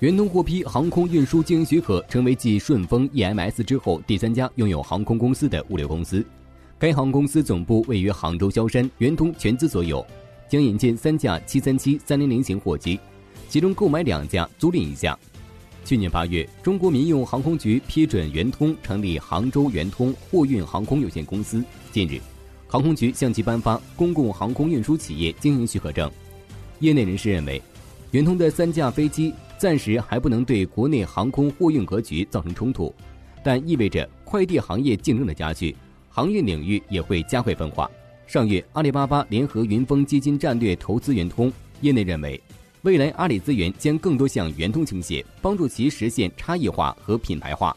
[0.00, 6.24] 圆通获批航空运输经营许可，成为继顺丰、EMS 之后第三家拥有航空公司的物流公司。
[6.78, 10.06] 该航空公司总部位于杭州萧山，圆通全资所有，
[10.48, 13.00] 将引进三架737、300型货机，
[13.48, 15.18] 其中购买两架，租赁一架。
[15.84, 21.60] 去年八月，中国民用航空局批准圆通成立杭州圆通货运航空有限公司。
[21.90, 22.20] 近日，
[22.68, 26.08] 航空局向其颁发公共航空运输企业经营许可证。
[26.78, 27.60] 业内人士认为，
[28.12, 32.94] 圆通的三架飞机暂时还不能对国内航空货运格局造成冲突，
[33.42, 35.74] 但意味着快递行业竞争的加剧，
[36.08, 37.90] 航运领域也会加快分化。
[38.24, 42.40] 上月，阿里巴巴联合云峰基金战略投资圆通，业内认为。
[42.82, 47.76] 未来，阿里资源将更多向圆通倾斜，帮助其实现差异化和品牌化。